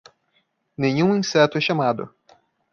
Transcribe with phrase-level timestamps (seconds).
[0.75, 2.09] Nenhum inseto é chamado